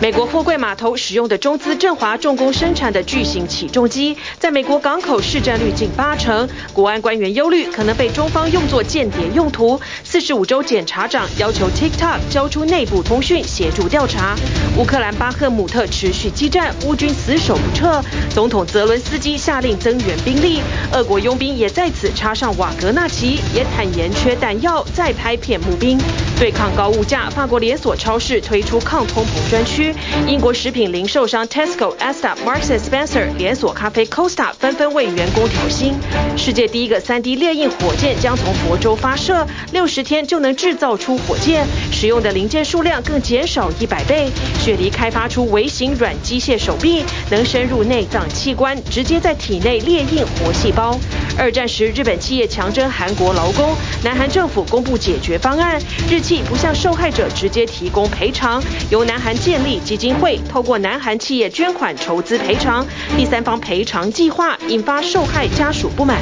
[0.00, 6.48] 美国货柜码头使用的中资振华重工生产的巨型起重机，在美国港口市占率近八成。
[6.72, 9.80] 国安官员忧虑可能被中方用作间谍用途。
[10.04, 14.36] 四十五州检察长要求 TikTok 交出内部通讯协助调查。
[14.76, 18.00] 乌克兰巴赫姆特持续激战，乌军死守不撤。
[18.32, 20.60] 总统泽伦斯基下令增援兵力，
[20.92, 25.98] 俄国佣兵也在此插上瓦格纳旗，也坦言缺弹药，再拍片募兵。
[26.38, 29.87] 对抗高物价，法国连锁超市推出抗通膨专区。
[30.26, 35.94] 英国食品零售商 Tesco、Asta、Marks Spencer 连锁咖啡 Costa 纷纷为员工调薪。
[36.36, 44.28] 世界第一个 3D 列印火箭将从佛州发射，六十天就能制造出火箭，使用的零件数量更减少一百倍。
[44.60, 50.98] 雪梨开发出微型软机械手臂，能深入内脏器官，直接在体内列印活细胞。
[51.38, 62.86] 二战时日本企业强征韩国劳工，南韩政府公布解决方案，日企不向受害者直接提供赔偿，由南韩建立基金会，透过南韩企业捐款筹资赔偿。
[63.16, 66.18] 第三方赔偿计划引发受害家属不满。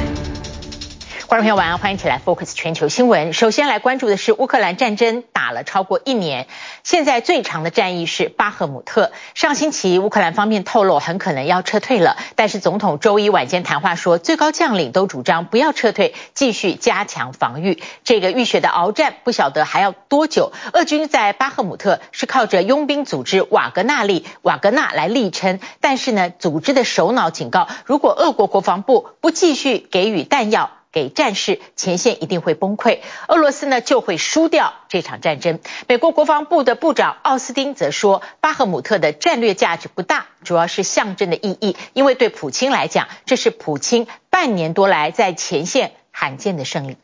[1.27, 3.33] 观众朋友晚安，欢迎起来 Focus 全球新闻。
[3.33, 6.47] 首先来关注的是乌克兰战争打了超过一年，
[6.85, 9.11] 现在最长的战役是巴赫姆特。
[9.33, 17.83] 上星期乌克兰方面透露很可能要撤退了，但是总统周一晚间谈话说，最高将领都主张不要撤退，继续加强防御。
[18.05, 20.53] 这个浴血的鏖战不晓得还要多久。
[20.71, 35.59] 俄军在巴赫姆特是靠着佣兵组织瓦格纳利瓦格纳来力撑，但是呢，组织的首脑警告，如果俄国国防部不继续给予弹药，给战士，前线一定会崩溃，俄罗斯呢就会输掉这场战争。
[35.87, 46.97] 美国国防部的部长奥斯汀则说，巴赫姆特的战略价值不大，主要是象征的意义，因为对普京来讲，这是普京半年多来在前线罕见的胜利。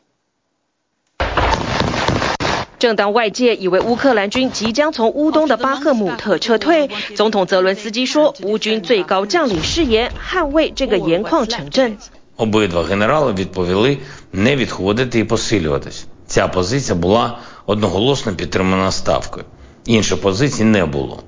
[2.80, 11.96] 正当外界以为乌克兰军即将从乌东的巴赫姆特撤退，总统泽伦斯基说，乌军最高将领誓言捍卫这个盐矿城镇。
[12.36, 13.98] Обидва генерали відповіли
[14.32, 16.06] не відходити і посилюватись.
[16.26, 19.44] Ця позиція була одноголосно підтримана ставкою.
[19.84, 21.22] Іншої позиції не було.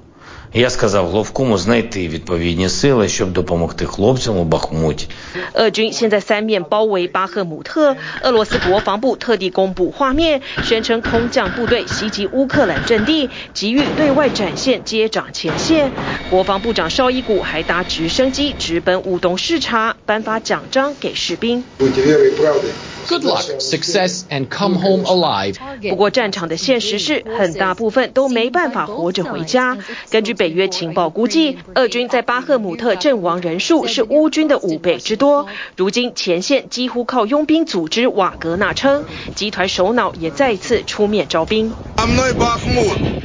[0.54, 5.08] Я сказав Головкому знайти відповідні сили, щоб допомогти хлопцям у Бахмуті.
[5.54, 7.96] 俄军现在三面包围巴赫姆特。
[8.22, 15.92] 俄罗斯国防部特地公布画面，宣称空降部队袭击乌克兰阵地，急于对外展现接掌前线。
[16.30, 21.64] 国防部长绍伊古还搭直升机直奔乌东视察，颁发奖章给士兵。
[23.09, 25.57] Good luck, success, and come home alive.
[25.89, 29.79] 不过战场的现实是，很大部分都没办法活着回家。
[30.11, 35.47] 根据北约情报估计，俄军在巴赫姆特阵亡人数是乌军的五倍之多。
[35.77, 41.73] 如今前线几乎靠佣兵组织瓦格纳撑，集团首脑也再次出面招兵。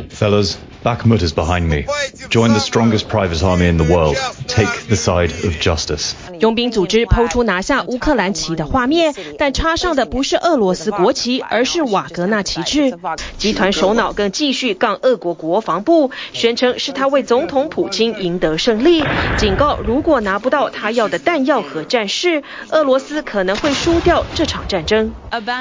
[0.09, 0.55] Fellas.
[0.83, 1.85] Bakhmut is behind me.
[2.29, 4.17] Join the strongest private army in the world.
[4.47, 6.13] Take the side of justice.
[6.39, 12.97] 佣兵组织抛出拿下乌克兰旗的画面，但插上的不是俄罗斯国旗，而是瓦格纳旗帜。
[13.37, 19.03] 集团首脑更继续杠俄国国防部，宣称是他为总统普京赢得胜利，
[19.37, 25.13] 警告如果拿不到他要的弹药和战士，俄罗斯可能会输掉这场战争。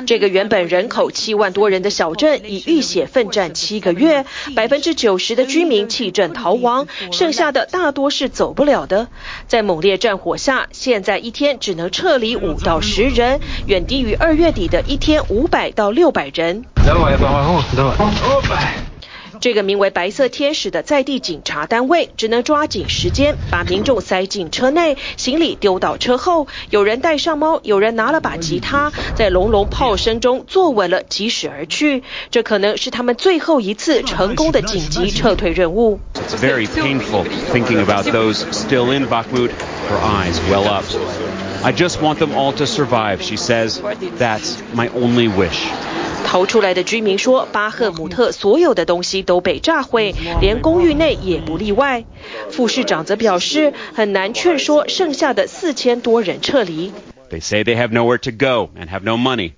[0.06, 4.24] 这个原本人口七万多人的小镇，已浴血奋战七个月，
[4.56, 5.09] 百分之九。
[5.10, 9.08] 有时的居民弃镇逃亡，剩下的大多是走不了的。
[9.48, 16.64] 在猛烈战火下，现在一天只能撤离五到十人，远低于二月底的一天五百到六百人。
[19.40, 26.46] 这个名为“白色天使”的在地警察单位，只能抓紧时间把民众塞进车内，行李丢到车后。
[26.68, 32.02] 有人带上猫，有人拿了把吉他，在隆隆炮声中坐稳了，疾驶而去。
[32.30, 36.00] 这可能是他们最后一次成功的紧急撤退任务。
[36.14, 39.50] It's very painful thinking about those still in Bakhmut.
[39.88, 40.84] Her eyes well up.
[41.63, 43.81] I just want them all to survive, she says.
[44.17, 45.67] That's my only wish.
[46.25, 52.03] 逃出来的居民说，巴赫姆特所有的东西都被炸毁，连公寓内也不例外。
[52.49, 56.91] 副市长则表示，很难劝说剩下的四千多人撤离。
[57.29, 59.53] They say they have nowhere to go and have no money.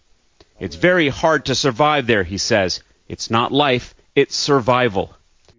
[0.60, 2.80] It's very hard to survive there, he says.
[3.08, 5.10] It's not life, it's survival.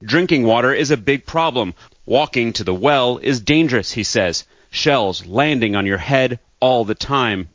[0.03, 1.73] Drinking water is a big problem.
[2.07, 4.45] Walking to the well is dangerous, he says.
[4.73, 7.47] Shells landing on your head all the time.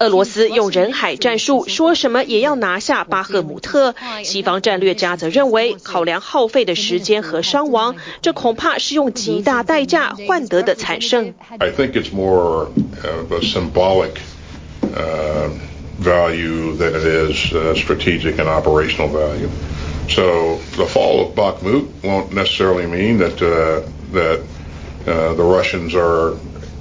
[0.00, 3.94] 俄罗斯用人海战术，说什么也要拿下巴赫姆特。
[4.24, 11.34] 西方战略家则认为，考量耗费的时间和伤亡，这恐怕是用极大代价换得的惨胜。
[11.58, 12.68] I think it's more
[13.02, 14.16] of a symbolic
[16.00, 19.48] value than it is strategic and operational value.
[20.08, 23.82] So the fall of Bakhmut won't necessarily mean that uh,
[24.12, 24.40] that
[25.06, 26.36] uh, the Russians are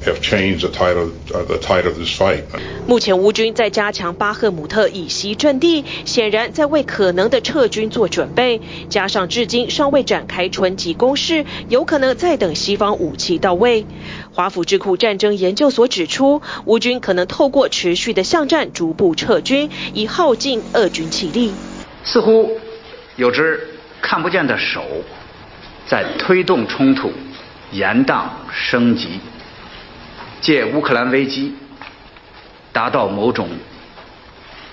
[0.06, 2.42] have changed the tide of uh, the tide of this fight.
[2.86, 8.60] 目前乌军在加强巴赫姆特以西阵地，显然在为可能的撤军做准备。
[8.88, 13.86] 加上至今尚未展开春季攻势，有可能在等西方武器到位。
[14.32, 21.52] 华府智库战争研究所指出，乌军可能透过持续的巷战逐步撤军，以耗尽俄军气力。
[22.04, 22.50] 似乎
[23.16, 23.60] 有只
[24.00, 24.84] 看不见的手
[25.88, 27.10] 在推动冲突
[27.72, 29.18] 延宕升级。
[30.40, 31.54] 借乌克兰危机
[32.72, 33.48] 达到某种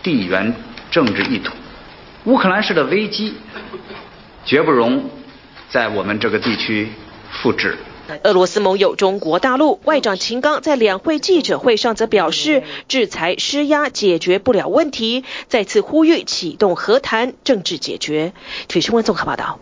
[0.04, 0.54] 地缘
[0.92, 1.54] 政治意图，
[2.25, 3.36] 乌克兰式的危机
[4.45, 5.10] 绝不容
[5.69, 6.89] 在我们这个地区
[7.31, 7.77] 复制。
[8.24, 18.33] 俄罗斯盟友中国大陆外长秦刚在两会记者会上则表示，制裁施压解决不了问题，再次呼吁启动和谈，政治解决。
[18.68, 19.60] 体育新闻综合报道。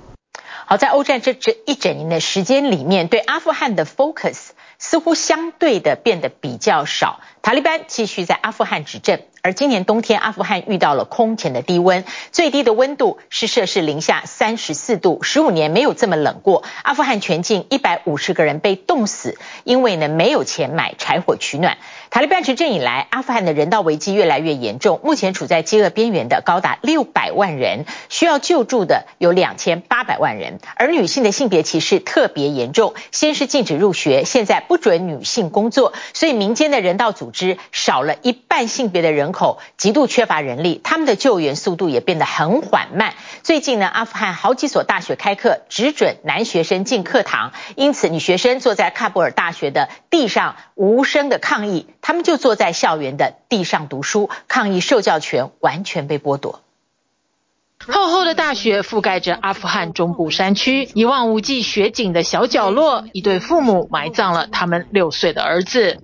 [0.65, 4.49] 好，在欧战这这一整年的时间里面，对阿富汗的 focus。
[4.81, 9.19] 似乎相对的变得比较少，塔利班继续在阿富汗执政。
[9.43, 16.63] 而今年冬天，阿富汗遇到了空前的低温，最低的温度是摄氏零下三十四度，十五年没有这么冷过。
[16.83, 21.79] 阿富汗全境一百五十个人被冻死，因为呢没有钱买柴火取暖。
[22.11, 30.59] 塔利班执政以来，阿富汗的人道危机越来越严重，目前处在饥饿边缘的高达六百万人，需要救助的有两千八百万人。
[30.75, 43.13] 而女性的性别歧视特别严重，先是禁止入学，现在不准女性工作，所以民间的人道组织少了一半性别的人口极度缺乏人力，他们的救援速度也变得很缓慢。
[43.43, 56.61] 最近呢，阿富汗好几所大学开课，只准男学生进课堂，因此女学生坐在喀布尔大学的地上无声的抗议，他们就坐在校园的地上读书，抗议受教权完全被剥夺。
[57.87, 65.97] 厚厚的大雪覆盖着阿富汗中部山区，一望无际雪景的小角落，一对父母埋葬了他们六岁的儿子。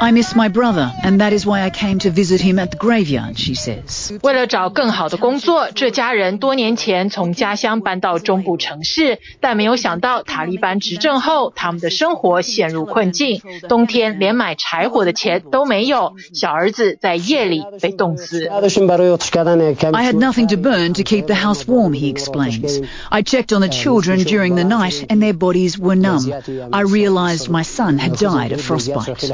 [0.00, 2.76] I miss my brother, and that is why I came to visit him at the
[2.76, 4.18] graveyard, she says.
[4.22, 18.46] 为了找更好的工作，这家人多年前从家乡搬到中部城市，但没有想到塔利班执政后，他们的生活陷入困境，冬天连买柴火的钱都没有，小儿子在夜里被冻死。
[18.46, 22.82] I had nothing to burn to keep the house warm, he explains.
[23.08, 26.30] I checked on the children during the night, and their bodies were numb.
[26.70, 29.32] I realized my son had died of frostbite.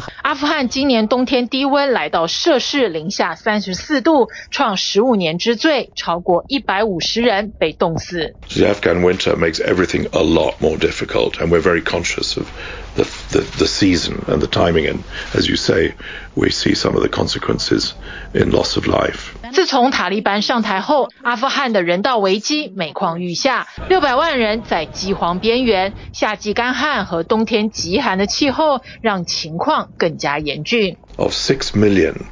[0.55, 8.37] 阿富汗今年冬天低温来到摄氏零下三十四度，创十五年之最，超过一百五十人被冻死。
[8.49, 12.47] The Afghan winter makes everything a lot more difficult, and we're very conscious of
[12.95, 13.03] the,
[13.33, 14.87] the, the season and the timing.
[14.87, 15.01] And
[15.35, 15.95] as you say,
[16.37, 17.95] we see some of the consequences
[18.33, 19.35] in loss of life.
[19.54, 30.98] 自从塔利班上台后，阿富汗的人道危机每况愈下，六百万人在饥荒边缘，夏季干旱和冬天极寒的气候让情况更加严峻。
[31.18, 32.26] Of six million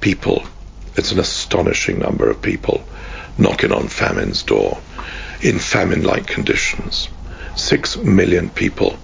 [0.00, 0.42] people,
[0.96, 2.80] it's an astonishing number of people
[3.38, 4.78] knocking on famine's door
[5.42, 7.08] in famine-like conditions.
[7.56, 8.94] Six million people.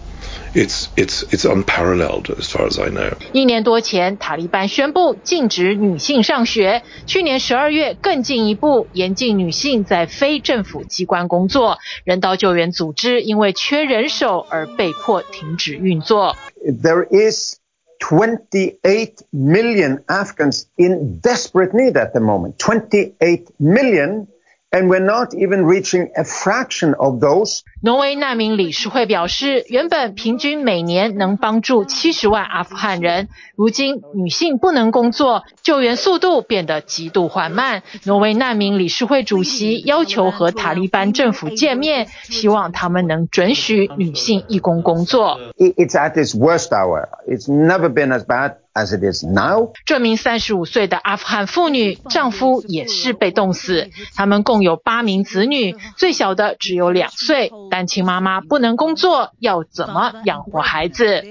[0.55, 3.13] It's it's it's unparalleled as far as I know.
[3.31, 6.83] 一年多前，塔利班宣布禁止女性上学。
[7.05, 11.77] 去年十二月，更进一步严禁女性在非政府机关工作。
[12.03, 16.35] 人道救援组织因为缺人手而被迫停止运作。
[16.65, 17.55] There is
[17.99, 22.57] 28 million Afghans in desperate need at the moment.
[22.57, 24.27] 28 million.
[24.73, 27.61] And we're not even reaching a fraction of those.
[27.82, 37.82] 挪威难民理事会表示，原本平均每年能帮助七十万阿富汗人，如今女性不能工作，救援速度变得极度缓慢。
[38.04, 45.38] 挪威难民理事会主席要求和塔利班政府见面，希望他们能准许女性义工工作。
[45.58, 47.08] It's at its worst hour.
[47.28, 48.54] It's never been as bad.
[48.76, 53.88] As it is now，这名三十五岁的阿富汗妇女，丈夫也是被冻死。
[54.14, 57.50] 他们共有八名子女，最小的只有两岁。
[57.75, 61.23] 单亲妈妈不能工作，要怎么养活孩子？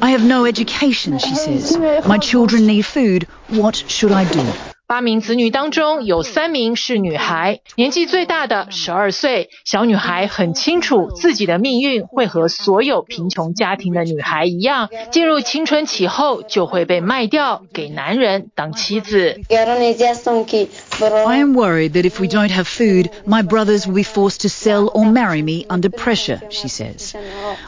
[0.00, 1.76] I have no education, she says.
[2.06, 3.26] My children need food.
[3.48, 4.40] What should I do?
[4.90, 9.50] 八名子女当中有三名是女孩，年纪最大的十二岁。
[9.64, 19.40] 小女孩很清楚自己的命运会和所有贫穷家庭的女孩一样，进入青春期后就会被卖掉给男人当妻子。
[19.50, 24.88] I am worried that if we don't have food, my brothers will be forced to sell
[24.92, 27.14] or marry me under pressure, she says.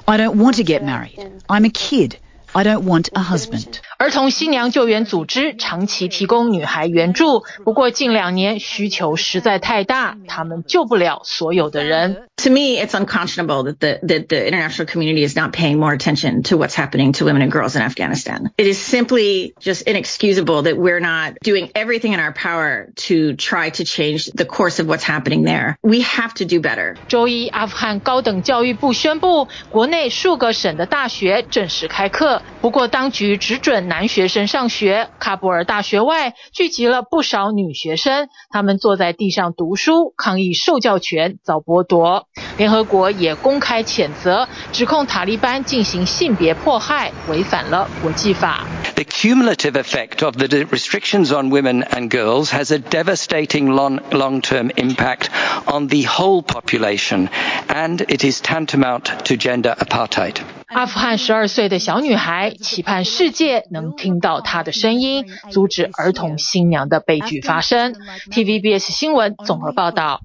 [0.04, 1.18] I don't want to get married.
[1.48, 2.18] I'm a kid.
[2.54, 3.80] I don't want a husband.
[4.02, 12.28] 儿童新娘救援组织长期提供女孩援助，不过近两年需求实在太大，他们救不了所有的人。
[12.38, 16.56] To me, it's unconscionable that the, that the international community is not paying more attention to
[16.56, 18.52] what's happening to women and girls in Afghanistan.
[18.56, 23.70] It is simply just inexcusable that we're not doing everything in our power to try
[23.70, 25.76] to change the course of what's happening there.
[25.82, 26.94] We have to do better.
[27.08, 35.08] 周一，阿富汗高等教育部宣布，国内数个省的大学正式开课，不过当局只准 男学生上学。
[35.20, 42.26] 喀布尔大学外聚集了不少女学生，她们坐在地上读书，抗议受教权遭剥夺。
[42.56, 48.64] 联合国也公开谴责，指控塔利班进行性别迫害，违反了国际法。
[48.94, 55.28] The cumulative effect of the restrictions on women and girls has a devastating long, long-term impact
[55.66, 57.28] on the whole population,
[57.68, 60.36] and it is tantamount to gender apartheid.
[60.73, 67.93] 阿富汗十二岁的小女孩期盼世界能听到她的声音，阻止儿童新娘的悲剧发生。
[68.31, 70.21] TVBS 新闻综合报道。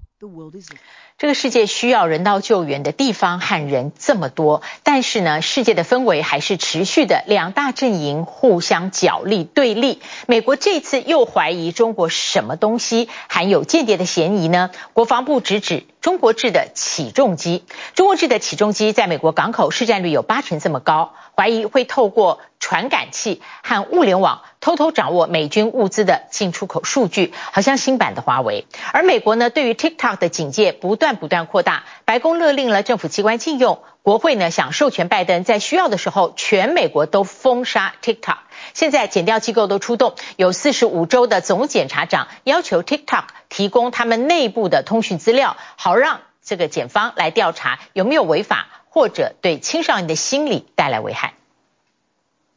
[1.19, 10.01] 这个世界需要人道救援的地方和人这么多，但是呢，世界的氛围还是持续的两大阵营互相角力对立。
[10.29, 14.71] 美国这次又怀疑中国什么东西含有间谍的嫌疑呢？
[14.93, 17.65] 国防部直指中国制的起重机，
[17.97, 28.67] 中国制的起重机在美国港口市占率有八成这么高，怀疑会透过传感器和物联网偷偷掌握美军物资的进出口数据，好像新版的华为。
[28.93, 38.39] 而美国呢，对于 TikTok 的警戒不断不断扩大，白宫勒令了政府机关禁用，国会呢想授权拜登在需要的时候全美国都封杀 TikTok。
[38.75, 51.35] 现在检调机构都出动，有四十五州的总检察长要求 TikTok 提供他们内部的通讯资料，好让这个检方来调查有没有违法或者对青少年的心理带来危害。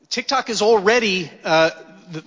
[0.10, 1.72] TikTok is already uh,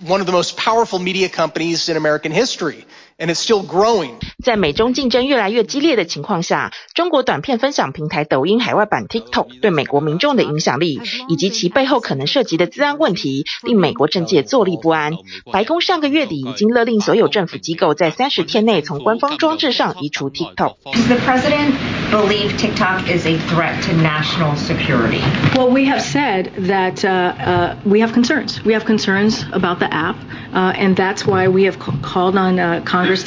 [0.01, 2.85] one of the most powerful media companies in American history
[3.18, 4.14] And it's still growing.
[4.42, 10.98] 在美中竞争越来越激烈的情况下，中国短片分享平台抖音海外版 TikTok 对美国民众的影响力，
[11.28, 15.12] 以及其背后可能涉及的资安问题，令美国政界坐立不安。
[15.52, 21.74] 白宫上个月底已经勒令所有政府机构在三十天内从官方装置上移除 TikTok。Does the president
[22.10, 25.20] believe TikTok is a threat to national security?
[25.54, 28.64] Well, we have said that uh, uh, we have concerns.
[28.64, 30.16] We have concerns about the app,
[30.54, 33.24] uh, and that's why we have called on uh, Congress.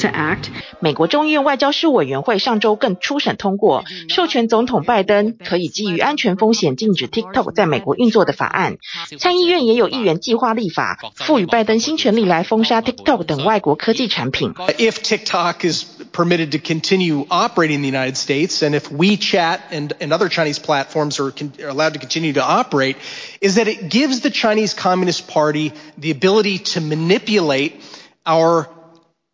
[0.79, 8.77] 美国众议院外交事务委员会上周更初审通过，授权总统拜登可以基于安全风险禁止 TikTok 在美国运作的法案。
[9.17, 14.53] 参议院也有议员计划立法，赋予拜登新权力来封杀 TikTok 等外国科技产品。
[14.53, 20.11] If TikTok is permitted to continue operating in the United States, and if WeChat and, and
[20.11, 21.33] other Chinese platforms are,
[21.63, 22.97] are allowed to continue to operate,
[23.41, 27.73] is that it gives the Chinese Communist Party the ability to manipulate
[28.25, 28.67] our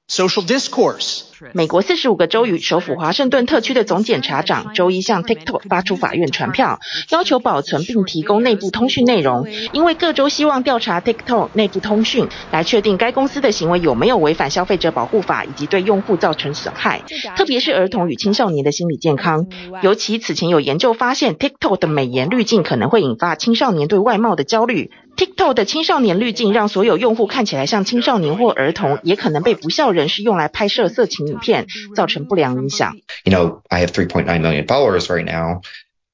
[0.06, 1.22] Social discourse.
[1.54, 6.78] 美国四十五个州与首府华盛顿特区的总检察长周一向 TikTok 发出法院传票，
[7.10, 17.02] 要求保存并提供内部通讯内容，因为各州希望调查 TikTok 内部通讯，来确定该公司的行为有没有违反消费者保护法以及对用户造成损害，
[17.36, 19.46] 特别是儿童与青少年的心理健康。
[19.82, 24.90] 尤其此前有研究发现，TikTok 的美颜滤镜可能会引发青少年对外貌的焦虑。
[25.16, 32.96] TikTok 的青少年滤镜让所有用户看起来像青少年或儿童，也可能被不孝人士用来拍摄色情影片，造成不良影响。
[33.24, 35.60] You know, I have 3.9 million followers right now.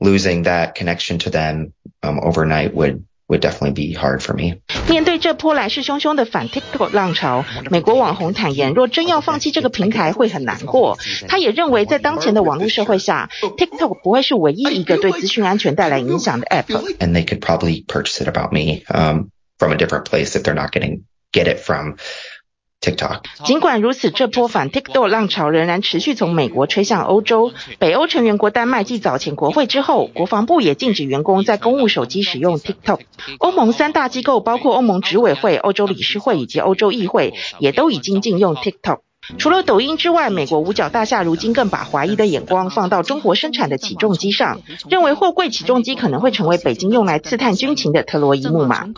[0.02, 4.59] Losing that connection to them um, overnight would would definitely be hard for me.
[4.87, 10.97] 面对这波来势汹汹的反 TikTok 浪潮，美国网红坦言，若真要放弃这个平台，会很难过。
[11.27, 20.43] 他也认为，在当前的网络社会下，TikTok 不会是唯一一个对资讯安全带来影响的 App。And they could probably purchase it about me um, from a different place if
[20.43, 21.95] they're not getting get it from.
[22.80, 23.20] TikTok。
[23.44, 27.52] 尽管如此，这波反 TikTok 浪潮仍然持续从美国吹向欧洲。
[27.78, 33.00] 北欧成员国丹麦继早前国会之后，国防部也禁止员工在公务手机使用 TikTok。
[33.38, 39.00] 欧盟三大机构，包括欧盟执委会、欧洲理事会以及欧洲议会，也都已经禁用 TikTok。
[39.38, 48.86] 除了抖音之外，美国五角大厦如今更把怀疑的眼光放到中国生产的起重机上，认为货柜起重机可能会成为北京用来刺探军情的特洛伊木马。《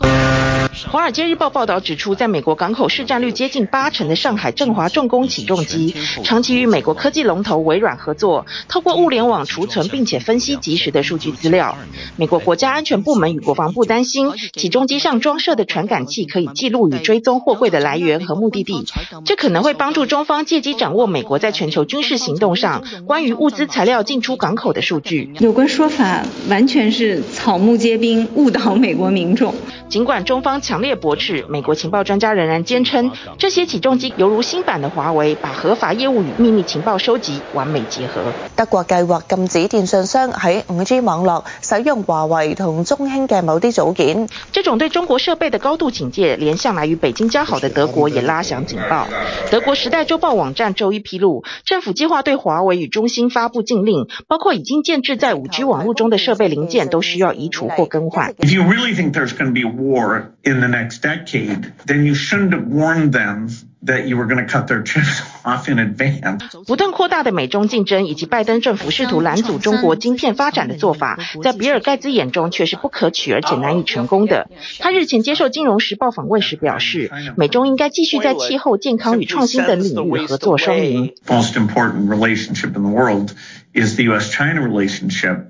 [0.89, 11.77] 华尔街日报》报道指出，在美国港口市占率接近八成的上海振华重工起重机，长期与美国科技龙头微软合作，透过物联网储存并且分析即时的数据资料。
[12.15, 18.85] 美国国家安全部门与国防部担心，起重机上装设的传感器可以记录与追踪货柜的来源和目的地，
[19.25, 25.33] 这可能会帮助中方借机掌握美国在全球军事行动上关于物资材料进出港口的数据。
[25.39, 29.53] 有关说法完全是草木皆兵，误导美国民众。
[29.89, 30.53] 尽管中方。
[30.63, 31.45] 强烈驳斥。
[31.49, 38.21] 美国情报专家仍然坚称，这些起重机犹如新版的华为，把合法业务与秘密情报收集完美结合。
[38.55, 44.29] 德国计划禁止电信商喺五 G 网络使用华为同中兴嘅某啲组件。
[44.51, 49.07] 这种对中国设备的高度警戒，连向来与北京交好的德国也拉响警报。
[49.51, 58.35] 德国时代周报网站周一披露，政府计划对华为与中兴发布禁令，包括已经建置在五 G 网络中的设备零件都需要移除或更换。
[58.35, 62.51] If you really think there's going to be war in the next decade, then you shouldn't
[62.51, 63.49] have warned them
[63.84, 66.64] that you were going to cut their chips off in advance.
[66.66, 74.50] 不断扩大的美中竞争以及拜登政府试图拦阻中国晶片发展的做法，在比尔盖茨眼中却是不可取而且难以成功的。
[74.78, 81.14] 他日前接受《金融时报》访问时表示，美中应该继续在气候、健康与创新等领域合作双赢。
[81.26, 83.32] Most important relationship in the world
[83.72, 85.46] is the U.S.-China relationship.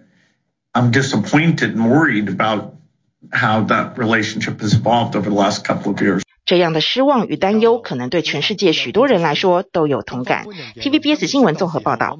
[0.73, 2.75] I'm disappointed and worried about
[3.33, 6.22] how that relationship has evolved over the last couple of years.
[6.46, 10.46] 这样的失望与担忧，可能对全世界许多人来说都有同感。
[10.76, 12.18] TVBS 新闻综合报道。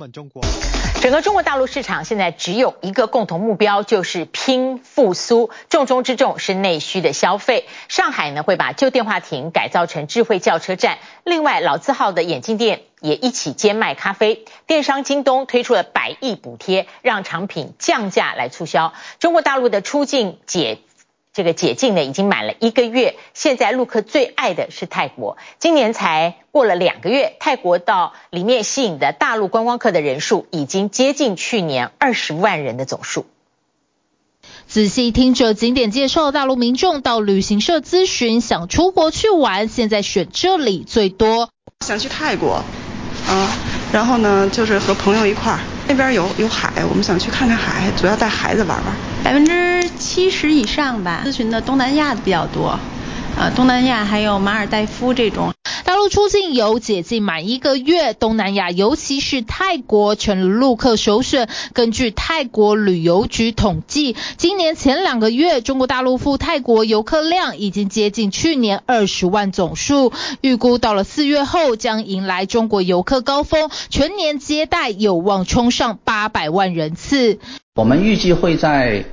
[1.02, 7.66] 整个中国大陆市场现在只有一个共同目标，就是拼复苏，重中之重是内需的消费。
[7.90, 14.46] 上海呢会把旧电话亭改造成智慧叫车站，另外老字号的眼镜店也一起兼卖咖啡。
[14.66, 18.94] 电商京东推出了百亿补贴，让产品降价来促销。
[19.20, 20.80] 中国大陆的出境解。
[21.34, 25.38] 这个解禁呢已经满了一个月，现在陆客最爱的是泰国。
[25.58, 33.26] 今年才过了两个月，泰国到里面吸引的大陆观光客的人数已经接近去年二十万人的总数。
[34.68, 41.50] 仔细听着景点介绍，大陆民众到旅行社咨询，想出国去玩，现在选这里最多。
[41.86, 42.64] 想去泰国，
[43.28, 43.50] 啊，
[43.92, 48.96] 然后呢就是和朋友一块儿，那边有有海，我们想去看看海，主要带孩子玩玩。
[49.24, 52.80] 百分之七十以上吧，咨询的东南亚的比较多，
[53.36, 55.54] 呃，东南亚还有马尔代夫这种。
[55.84, 61.50] 大陆出境游解禁满一个月，东南亚尤其是泰国成了陆客首选。
[61.74, 70.14] 根据泰国旅游局统计，今年前两个月，中国大陆赴泰国游客量已经接近去年二十万总数。
[70.40, 77.40] 预估到了四月后将迎来中国游客高峰，全年接待有望冲上八百万人次。
[77.76, 79.04] 我们预计会在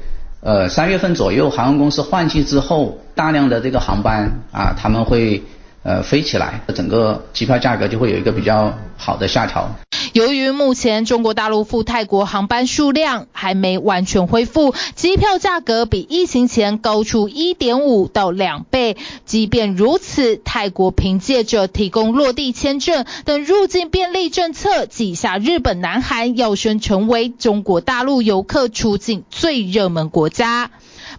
[0.40, 5.42] 呃三月份左右，航空公司换季之后，大量的这个航班啊，他们会。
[5.82, 9.66] 呃，飞起来，整个机票价格就会有一个比较好的下调。
[10.12, 18.96] 由于目前中国大陆赴泰国航班数量还没完全恢复，机票价格比疫情前高出一点五到两倍。
[19.24, 30.70] 即便如此，泰国凭借着提供落地签证等入境便利政策，挤下日本、南韩，跃升成为中国大陆游客出境最热门国家。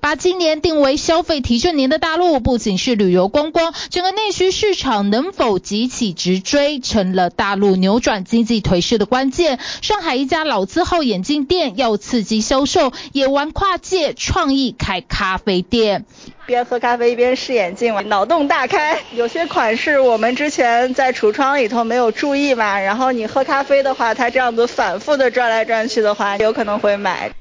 [0.01, 9.59] 把今年定为消费提振年的大陆，不仅是旅游观光，整个内需市场能否急起直追，成了大陆扭转经济颓势的关键。
[9.83, 16.05] 上海一家老字号眼镜店要刺激销售，也玩跨界创意开咖啡店，
[16.47, 18.99] 边喝咖啡一边试眼镜，脑洞大开。
[19.13, 27.31] 有些款式我们之前在橱窗里头没有注意嘛，然后你喝咖啡的话，它这样子反复的转来转去的话，有可能会买。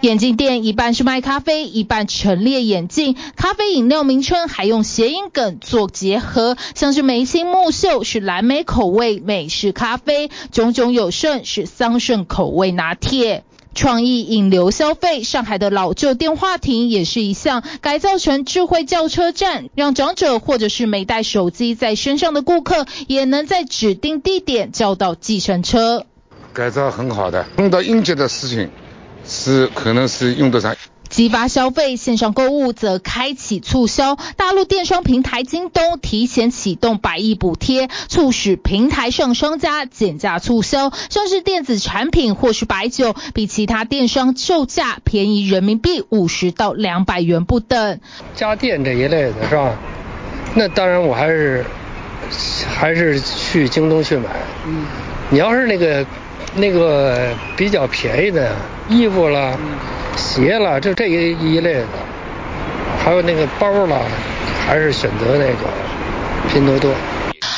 [0.00, 3.16] 眼镜店一半是卖咖啡，一半陈列眼镜。
[3.34, 13.42] 咖啡饮料名称还用谐音梗做结合，像是眉青目秀是蓝莓口味美式咖啡，炯炯有圣是桑葚口味拿铁。
[13.74, 26.06] 创意引流消费，上海的老旧电话亭也是一项，改造成智慧叫车站，让长者或者是没带手机在身上的顾客，也能在指定地点叫到计程车。
[26.52, 28.68] 改造很好的，碰到应急的事情。
[29.28, 30.74] 是，可能是用得上。
[31.10, 34.16] 激发消费，线上购物则开启促销。
[34.36, 48.00] 大陆电商平台京东提前启动百亿补贴，促使平台上商家减价促销，像是电子产品或是白酒，比其他电商售价便宜人民币五十到两百元不等。
[48.34, 49.74] 家电这一类的是吧？
[50.54, 51.64] 那当然我还是
[52.74, 54.24] 还是去京东去买。
[54.66, 54.84] 嗯，
[55.30, 56.06] 你要是那个。
[56.54, 58.50] 那个比较便宜的
[58.88, 59.56] 衣服啦、
[60.16, 61.84] 鞋啦，就这一一类的，
[63.04, 63.98] 还有那个包啦，
[64.66, 65.68] 还是选择那个
[66.52, 66.90] 拼多多。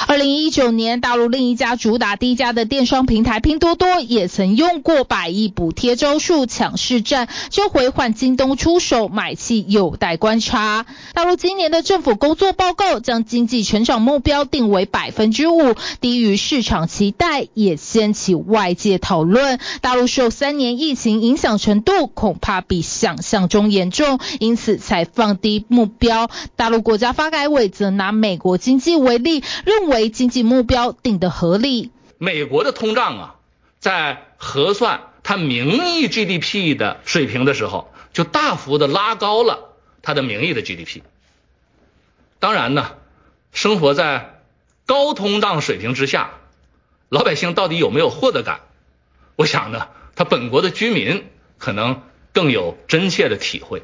[0.07, 10.87] 二零一九年，大陆另一家主打低价的电商平台拼多多也曾用过百亿补贴招数抢市占，这回换京东出手买气有待观察。
[11.15, 19.59] 大陆今年的政府工作报告将经济成长目标定为百分之五，低于市场期待，也掀起外界讨论。
[19.81, 26.31] 大陆受三年疫情影响程度恐怕比想象中严重，因此才放低目标。
[26.57, 31.91] 大陆国家发改委则拿美国经济为例，认为经济目标定得合理。
[32.19, 33.35] 美国的通胀啊，
[33.79, 41.03] 在核算它名义 GDP 的水平的时候，就大幅的拉高了它的名义的 GDP。
[42.39, 42.93] 当然呢，
[43.53, 44.43] 生活在
[44.87, 46.33] 高通胀水平之下，
[47.09, 48.61] 老百姓到底有没有获得感？
[49.37, 51.25] 我想呢，他本国的居民
[51.59, 53.83] 可能更有真切的体会。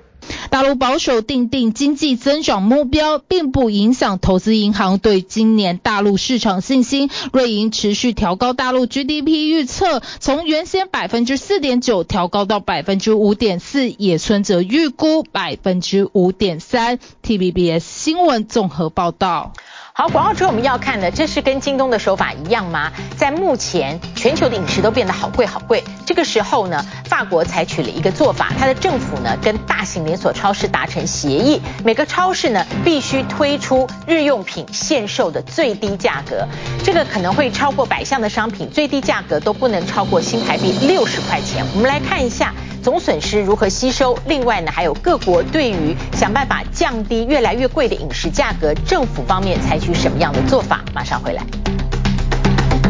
[0.56, 7.10] 大陆保守定定经济增长目标，并不影响投资银行对今年大陆市场信心。
[7.30, 16.98] 瑞银持续调高大陆 GDP 预测，从原先百分之四点九调高到百分之五点四，野村则预估百分之五点三。
[17.22, 19.52] TVBS 新闻综合报道。
[19.98, 22.92] 好，广告之后我们要看的，这是跟京东的手法一样吗？
[23.16, 36.46] 在目前全球的饮食都变得好贵好贵，这个时候呢，法国采取了一个做法，它的政府呢跟大型连锁超市达成协议，每个超市呢必须推出日用品限售的最低价格，
[36.84, 41.64] 这个可能会超过百项的商品，最低价格都不能超过新台币六十块钱。
[41.74, 42.52] 我们来看一下。
[42.86, 44.16] 总损失如何吸收？
[44.26, 50.84] 另外呢，还有各国对于想办法降低越来越贵的饮食价格，政府方面采取什么样的做法？
[50.94, 51.42] 马上回来。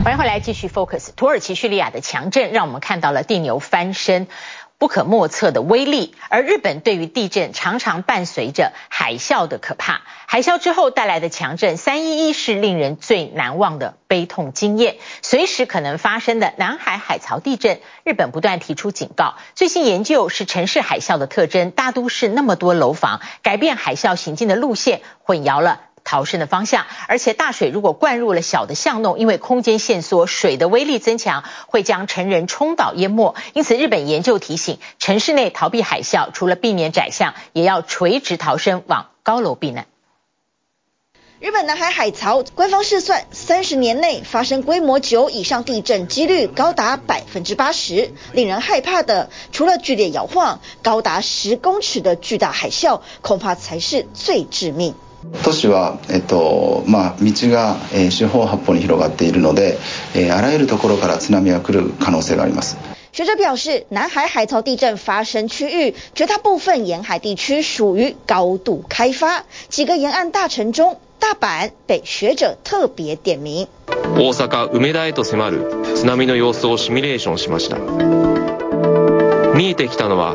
[0.04, 1.09] 欢迎回来，继续 focus。
[1.16, 4.26] 土耳其叙利亚的强震，让我们看到了地牛翻身。
[4.78, 10.02] 不可莫测的威力，而日本对于地震常常伴随着海啸的可怕。
[10.26, 14.96] 海啸之后带来的强震，三一一是令人最难忘的悲痛经验。
[15.22, 19.36] 随时可能发生的南海海槽地震，日本不断提出警告。
[19.54, 25.80] 最新研究是城市海啸的特征，大都市那么多楼房，改变海啸行进的路线，混淆了。
[26.06, 33.34] 逃生的方向，而且大水如果灌入了小的巷弄，因为空间限缩，水的威力增强，会将成人冲倒淹没。
[33.52, 39.86] 因此，日本研究提醒，城市内逃避海啸，除了避免窄巷，也要垂直逃生，往高楼避难。
[41.38, 48.14] 日本南海海槽，官方试算，三十年内发生规模九以上地震几率高达百分之八十。
[48.32, 54.94] 令人害怕的，除了剧烈摇晃，高达十公尺的巨大海啸，恐怕才是最致命。
[55.44, 59.78] 都市は、えっとまあ、道が、えー、四方八方に広がっているので、
[60.14, 62.76] えー、あらゆるところから津波が来る可能性があります。
[63.12, 73.68] 学者表示，南海海槽地震发生区域绝大部分沿海地区属于高度开发，几个沿岸大城中，大阪被学者特别点名。
[74.16, 77.78] 大阪梅田へと迫る津波の様子をシミュレーションしました。
[79.56, 80.34] 见えてきたのは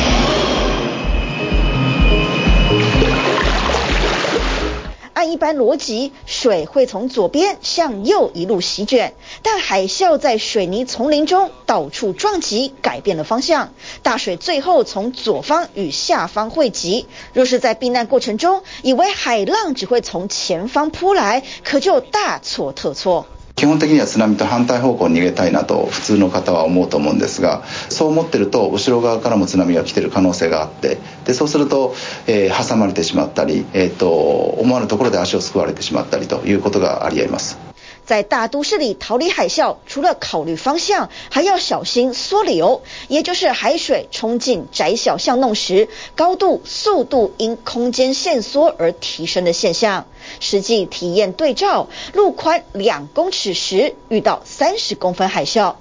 [5.31, 13.73] 一般逻辑，水会从左边向右一路席卷，但海啸在水泥丛林中到处撞击，改变了方向。
[14.03, 17.07] 大水最后从左方与下方汇集。
[17.33, 23.25] 若是在避难过程中，以为海浪只会从前方扑来，可就大错特错。
[23.61, 31.93] 基本的には津波と反対方向に逃げたいなと普通の方は思うと思うんですが、そう思ってると後ろ側からも津波が来てる可能性があって、でそうすると、
[32.25, 37.70] えー、挟まれてしまったり、えー、っと思わぬところで足をすくわれてしまったりということがありえます。
[38.11, 50.07] 在大都市里逃离海啸，除了考虑方向，还要小心缩流，也就是海水冲进窄小巷弄时，高度、速度因空间限缩而提升的现象。
[50.41, 55.75] 实际体验对照，路宽两公尺时遇到三十公分海啸，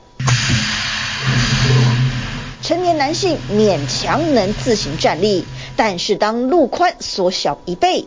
[2.63, 8.07] 成年男性勉强能自行站立，但是当路宽缩小一倍。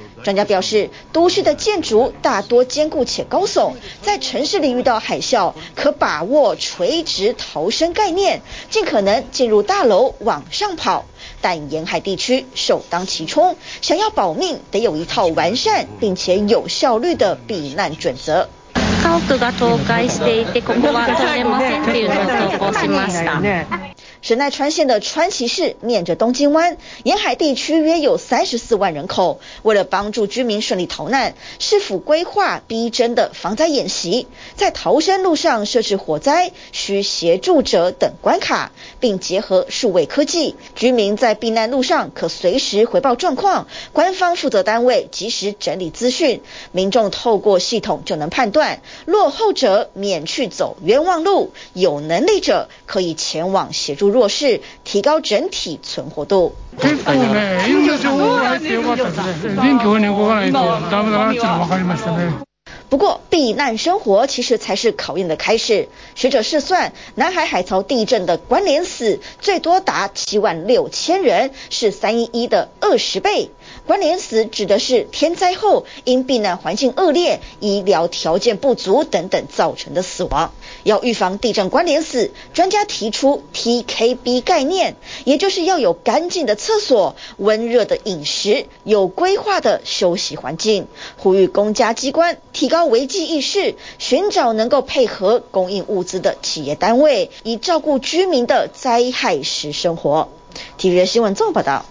[0.23, 11.05] 专家表示，都市的建筑大多坚固且高耸，在城市里遇到海啸，可把握垂直逃生概念，尽可能进入大楼往上跑。
[11.41, 18.47] 但沿海地区首当其冲，想要保命，得有一套完善并且有效率的避难准则。
[24.21, 29.39] 神奈川县的川崎市面着东京湾，沿海地区约有三十四万人口。
[29.63, 54.10] 为了帮助居民顺利逃难，市府规划逼真的防灾演习，在逃生路上设置火灾需协助者等关卡，并结合数位科技，居民在避难路上可随时回报状况，官方负责单位及时整理资讯，民众透过系统就能判断，落后者免去走冤枉路，有能力者可以前往协助。
[54.11, 56.55] 弱势，提高整体存活度。
[62.89, 65.87] 不过，避难生活其实才是考验的开始。
[66.13, 73.49] 学者试算，南海海槽地震的关联死最多达七万六千人，是三一一的二十倍。
[73.87, 80.51] 关联死指的是天灾后因避难环境恶劣、医疗条件不足等等造成的死亡。
[80.83, 90.87] 要预防地震关联死，专家提出 TKB 概念，也就是要有干净的厕所、温热的饮食、有规划的休息环境。
[91.17, 100.29] 呼吁公家机关提高危机意识，寻找能够配合供应物资的企业单位，以照顾居民的灾害时生活。
[100.79, 101.85] TVB 新闻综合报道。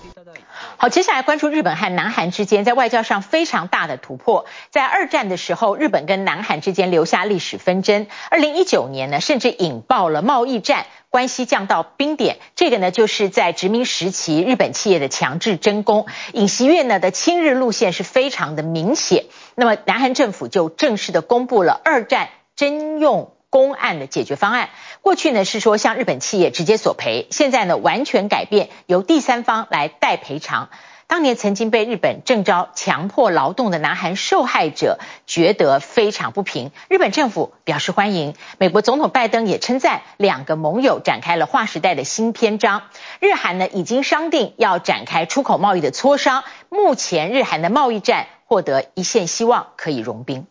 [0.82, 4.46] 好，接下来关注日本和南韩之间在外交上非常大的突破。
[4.70, 8.06] 在二战的时候，日本跟南韩之间留下历史纷争。
[8.30, 12.38] 二零一九年呢，甚至引爆了贸易战，关系降到冰点。
[12.56, 16.06] 这个呢，就是在殖民时期日本企业的强制征工。
[16.32, 19.26] 尹锡悦呢的亲日路线是非常的明显。
[19.56, 24.70] 那么南韩政府就正式的公布了二战征用工案的解决方案。
[25.02, 30.68] 过去呢是说向日本企业直接索赔，现在呢完全改变，由第三方来代赔偿。
[31.06, 38.36] 当年曾经被日本征召强迫劳动的南韩受害者觉得非常不平，日本政府表示欢迎。
[38.58, 42.82] 美国总统拜登也称赞两个盟友展开了划时代的新篇章。
[43.18, 50.46] 日韩呢已经商定要展开出口贸易的磋商，目前日韩的贸易战获得一线希望，可以融冰。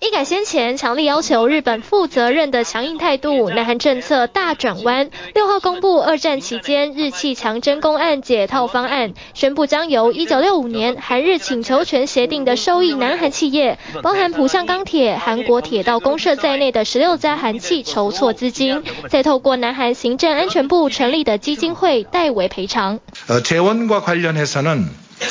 [0.00, 5.08] 一改先前强力要求日本负责任的强硬态度，南韩政策大转弯。
[5.34, 23.00] 六号公布二战期间日企强征工案解套方案，宣布将由一九六五年韩日请求权协定的受益南韩企业，包含浦项钢铁、韩国铁道公社在内的十六家韩企筹措资金，再透过南韩行政安全部成立的基金会代为赔偿。
[23.28, 24.99] 民间的자발적 기여 등을通过마련하고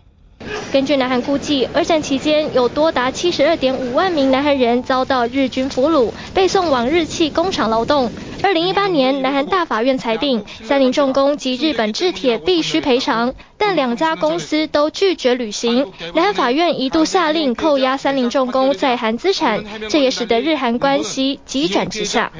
[0.72, 8.10] 根据南韩估计，二战期间有多达七十二点五万名南韩人遭到日军俘虏，被送往日企工厂劳动。
[8.42, 15.90] 二零一八年，南韩大法院裁定三菱重工及日本制铁必须赔偿，但两家公司都拒绝履行。
[16.14, 22.30] 南韩法院一度下令扣押三菱重工在韩资产，这也使得日韩关系急转直下。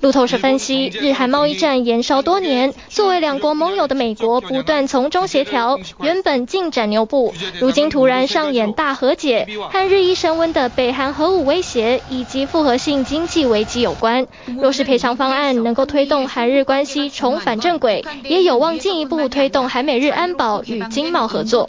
[0.00, 14.28] 路透社分析，日韩贸易战延烧多年，作为两国盟友的美国不断从中协调，原本进展牛步，如今突然上演大和解，和日益升温的北韩核武威胁以及复合性经济危机有关。
[14.60, 21.68] 若是赔偿方案能够推动韩日关系重返正轨，也有望进一步推动韩美日安保与经贸合作。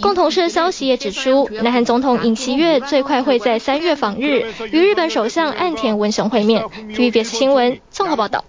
[0.00, 6.64] 共同社消息也指出，南韩总统尹锡悦最快会在三月访日，与日本首相岸田文雄会面。
[6.94, 8.44] TVBS 新闻综合报道。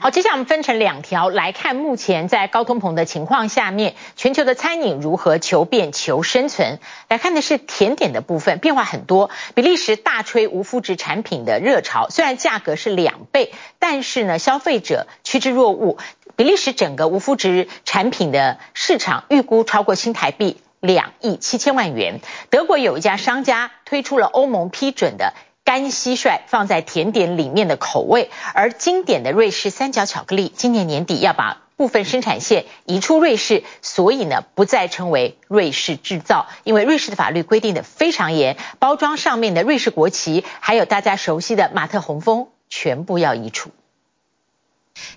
[0.00, 6.78] 好，接下来我们分成两条来看，目前在高通膨的情况下面，全球的餐饮如何求变求生存？
[7.08, 9.30] 来看的是甜点的部分，变化很多。
[9.54, 15.96] 比利时大吹无麸质产品的热潮，虽然价格是两倍，但是呢，消费者趋之若鹜。
[16.34, 22.20] 比利时整个无麸质产品的市场预估超过新台币两亿七千万元。
[22.50, 25.32] 德国有一家商家推出了欧盟批准的
[25.64, 43.70] 干蟋蟀放在甜点里面的口味，而经典的瑞士三角巧克力今年年底要把部分生产线移出瑞士，所以呢不再称为瑞士制造，因为瑞士的法律规定的非常严，包装上面的瑞士国旗还有大家熟悉的马特洪峰全部要移除。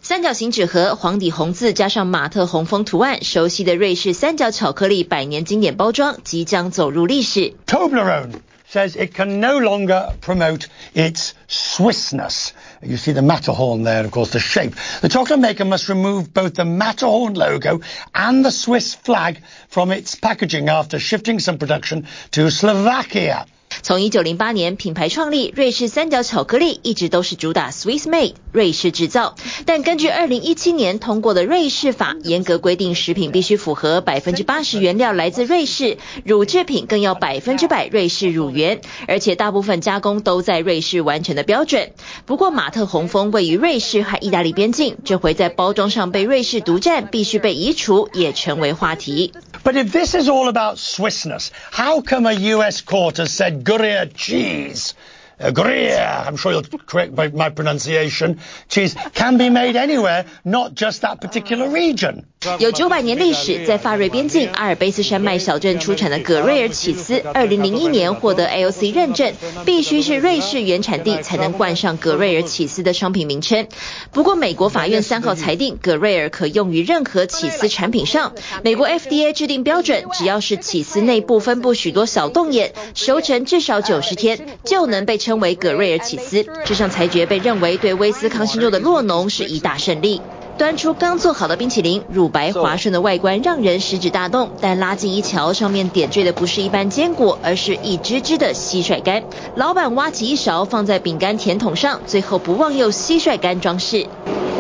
[0.02, 7.54] 三角形纸盒，黄底红字加上马特洪峰图案，熟悉的瑞士三角巧克力百年经典包装即将走入历史。
[7.66, 12.50] Toblerone says it can no longer promote its Swissness.
[12.82, 14.74] You see the Matterhorn there, and of course the shape.
[15.00, 17.80] The chocolate maker must remove both the Matterhorn logo
[18.14, 23.46] and the Swiss flag from its packaging after shifting some production to Slovakia.
[23.81, 29.35] 从一九零八年品牌创立，瑞士三角巧克力一直都是主打 Swiss made 瑞士制造。
[29.65, 41.91] 但根据二零一七年通过的瑞士法，严格规定食品必须符合百分之八十原料来自瑞士，乳制品更要百分之百瑞士乳源，而且大部分加工都在瑞士完成的标准。
[42.25, 49.33] 不过马特洪峰位于瑞士和意大利边境，这回在包装上被瑞士独占，必须被移除，也成为话题。
[49.63, 54.93] But if this is all about Swissness, how come a US court has said Gruyere cheese,
[55.39, 58.37] uh, Gruyere, I'm sure you'll correct my, my pronunciation,
[58.69, 62.23] cheese can be made anywhere, not just that particular region?
[62.59, 69.33] 有九百年历史，在法瑞边境阿尔卑斯山脉小镇出产的葛瑞尔起司，二零零一年获得 AOC 认证，
[69.65, 73.67] 必须是瑞士原产地才能冠上葛瑞尔起司的商品名称。
[74.11, 78.35] 不过，美国法院三号裁定，葛瑞尔可用于任何起司产品上。
[78.63, 86.45] 美国 FDA 制定标准，只要是起司内部分布许多小洞眼，熟成至少九十天，就能被称为葛瑞尔起司。
[86.65, 90.21] 这项裁决被认为对威斯康星州的洛农是一大胜利。
[90.55, 99.23] 端出刚做好的冰淇淋，乳白滑顺的外观让人食指大动，但拉近一瞧，上面点缀的不是一般坚果，而是一只只的蟋蟀干。
[99.55, 104.05] 老板挖起一勺放在饼干甜筒上，最后不忘用蟋蟀干装饰。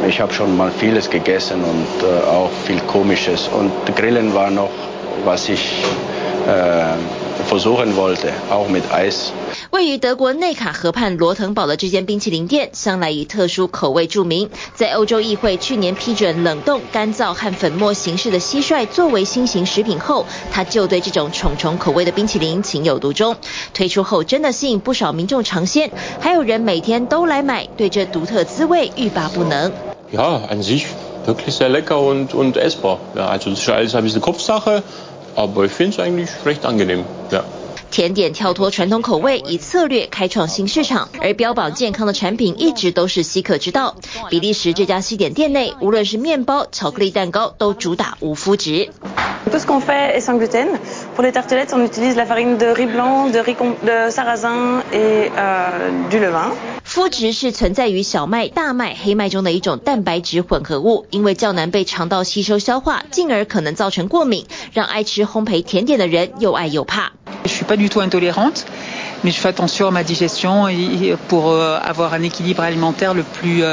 [0.09, 4.71] Ich habe schon mal vieles gegessen und auch viel Komisches und Grillen war noch,
[5.23, 5.61] was ich
[7.47, 9.31] versuchen wollte, auch mit Eis。
[9.75, 14.49] 位于德国内卡河畔罗腾堡的这间冰淇淋店，向来以特殊口味著名。
[14.73, 23.35] 在欧洲议会去年批准冷冻、干燥和粉末形式的蟋蟀作为新型食品后，他就对这种虫虫口味的冰淇淋情有独钟。
[23.73, 29.73] 推出后真的吸引不少民众尝鲜，还有人每天都来买，对这独特滋味欲罢不能。
[30.09, 30.85] Ja, an sich
[31.25, 32.99] wirklich sehr lecker und und essbar.
[33.13, 34.83] Ja, also das ist alles ein bisschen Kopfsache,
[35.35, 37.03] aber ich finde es eigentlich recht angenehm.
[37.29, 37.43] Ja.
[37.95, 43.95] 甜点跳脱传统口味，以策略开创新市场，而标榜健康的产品一直都是稀客之道。
[44.29, 48.89] 比利时这家西点店内，无论是面包、巧克力蛋糕，都主打无麸质。
[51.15, 53.55] Pour les tartelettes, on utilise la farine de riz blanc, de riz
[53.85, 55.29] de sarrasin et
[56.09, 56.51] du levain.
[56.85, 67.13] 麸质是存在于小麦、大麦、黑麦中的一种蛋白质混合物，因为较难被肠道吸收消化，进而可能造成过敏，让爱吃烘焙甜点的人又爱又怕。
[67.45, 68.65] Je suis pas du tout intolérante,
[69.23, 73.63] mais je fais attention à ma digestion et pour avoir un équilibre alimentaire le plus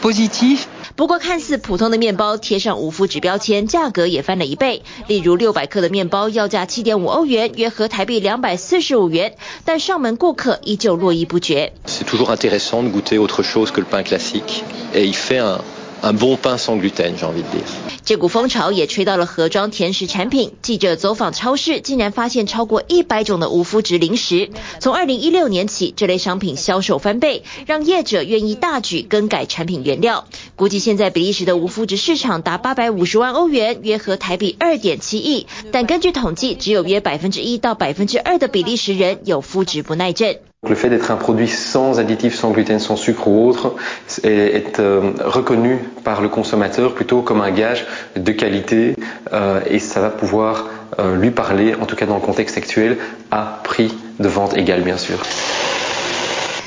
[0.00, 0.68] positif.
[0.96, 4.82] 不过，看似普通的面包贴上无麸质标签，价格也翻了一倍。
[5.06, 11.72] 例如，六百克的面包要价七点五欧元，约合台币两百四十五元，但上门顾客依旧络绎不绝。
[11.86, 15.60] C'est toujours intéressant de goûter autre chose que le pain classique, et il fait un
[16.02, 17.66] un bon pain sans gluten, j'ai envie de dire.
[18.08, 20.52] 这股风潮也吹到了盒装甜食产品。
[20.62, 24.48] 记者走访超市，竟然发现超过一百种的无麸质零食。
[24.80, 30.26] 从二零一六年起，这类商品销售翻倍，让业者愿意大举更改产品原料。
[30.56, 35.46] 估计现在比利时的无麸质市场达八百五十万欧元，约合台币二点七亿。
[35.70, 40.34] 但根据统计，只有约百分之一到百分之二的比利时人有麸质不耐症。
[40.66, 43.76] Le fait d'être un produit sans additifs, sans gluten, sans sucre ou autre,
[44.24, 47.86] est, est euh, reconnu par le consommateur plutôt comme un gage
[48.16, 48.96] de qualité
[49.32, 50.66] euh, et ça va pouvoir
[50.98, 52.98] euh, lui parler, en tout cas dans le contexte actuel,
[53.30, 55.18] à prix de vente égal, bien sûr.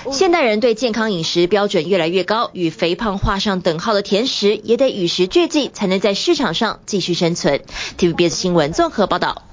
[0.09, 7.59] 现代人对健康饮食标准越来越高，与肥胖画上等号的甜食也得与时俱进，才能在市场上继续生存。
[7.97, 9.50] TVBS 新闻综合报道。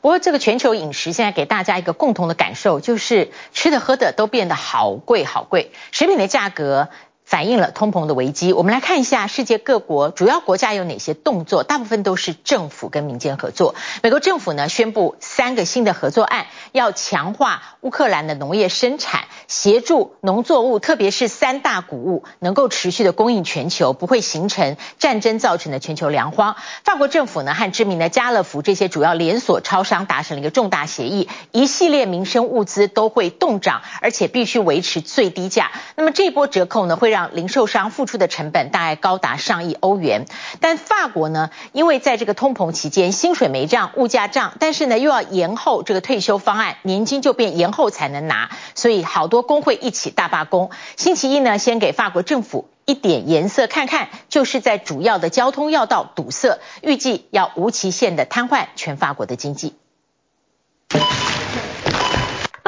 [0.00, 6.88] 不过，这个全球饮食现在给大家一个共同的感受，就是吃的喝的都变得好贵好贵，食品的价格。
[7.28, 8.54] 反映了通膨的危机。
[8.54, 13.74] 我们来看一下世界各国主要国家有哪些动作，大部分都是政府跟民间合作。
[14.02, 26.56] 美国政府呢宣布三个新的合作案，要强化乌克兰的农业生产，协助农作物，特别是三大谷物能够持续的供应全球，不会形成战争造成的全球粮荒。
[26.82, 35.72] 法国政府呢和知名的家乐福这些主要连锁超商达成了一个重大协议，一系列民生物资都会动涨，而且必须维持最低价。
[35.94, 40.26] 那么这波折扣呢会让让零售商付出的成本大概高达上亿欧元，
[40.60, 50.70] 但法国呢，因为在这个通膨期间，薪水没涨，物价涨，但是呢又要延后这个退休方案，年金就变延后才能拿，所以好多工会一起大罢工。
[50.96, 59.74] 星期一呢，先给法国政府一点颜色看看，就是在主要的交通要道堵塞，预计要无期限的瘫痪全法国的经济。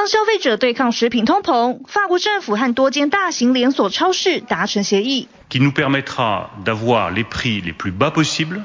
[0.01, 5.29] 帮消费者对抗食品通膨，法国政府和多间大型连锁超市达成协议。
[5.51, 8.63] Qui nous permettra d'avoir les prix les plus bas possibles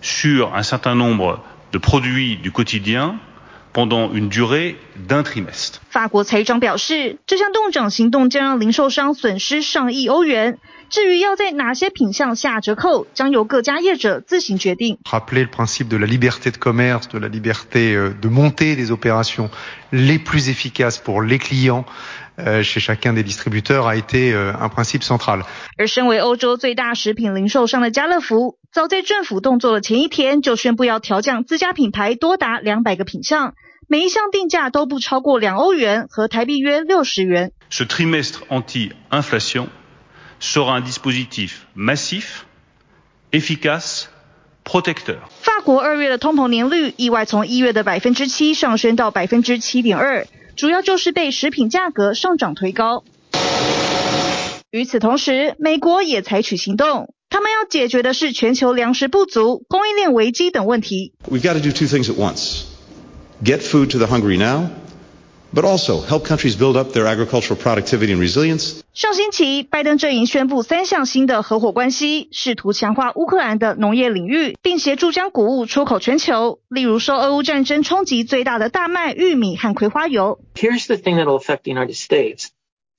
[0.00, 1.38] sur un certain nombre
[1.70, 3.20] de produits du quotidien
[3.72, 4.74] pendant une durée
[5.06, 5.78] d'un trimestre。
[5.88, 10.58] 法国财长表示，这项冻涨行动将让零售商损失上亿欧元。
[10.92, 14.98] 至于要在哪些品项下折扣，将由各家业者自行决定。
[15.04, 19.48] Rappeler le principe de la liberté de commerce, de la liberté de monter des opérations
[19.90, 21.86] les plus efficaces pour les clients
[22.36, 25.44] chez chacun des distributeurs a été un principe central。
[25.78, 33.54] 而身为欧洲最大食品零售商的家乐福，早在政府动作的前一天就宣布要调降自家品牌多达两百个品项，
[33.88, 37.52] 每一项定价都不超过两欧元和台币约六十元。
[37.70, 39.68] Ce trimestre anti-inflation
[40.42, 42.44] sera un dispositif massif,
[43.30, 44.06] efficace,
[44.64, 45.18] protecteur。
[45.40, 50.26] 法国二月的通膨年率意外从一月的百分之七上升到百分之七点二，
[50.56, 53.04] 主要就是被食品价格上涨推高。
[54.72, 61.12] 与此同时，美国也采取行动，他们要解决的是全球粮食不足、供应链危机等问题。
[61.30, 62.64] We've got to do two things at once:
[63.44, 64.70] get food to the hungry now.
[65.53, 68.81] But also help countries build up their agricultural productivity and resilience.
[68.93, 76.59] 上星期，拜登阵营宣布三项新的合伙关系，试图强化乌克兰的农业领域，并协助将谷物出口全球。
[76.67, 80.41] 例如，受俄乌战争冲击最大的大麦、玉米和葵花油。
[80.55, 82.47] Here's the thing that will affect the United States: